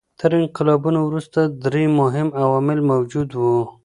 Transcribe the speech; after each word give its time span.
تر 0.19 0.31
انقلابونو 0.41 0.99
وروسته 1.07 1.39
درې 1.65 1.83
مهم 1.99 2.27
عوامل 2.41 2.79
موجود 2.91 3.29
وو. 3.33 3.59